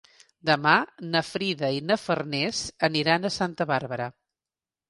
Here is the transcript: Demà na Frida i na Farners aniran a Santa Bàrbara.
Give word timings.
Demà 0.49 0.71
na 1.15 1.21
Frida 1.27 1.69
i 1.77 1.83
na 1.91 1.99
Farners 2.05 2.65
aniran 2.91 3.29
a 3.31 3.35
Santa 3.39 3.69
Bàrbara. 3.75 4.13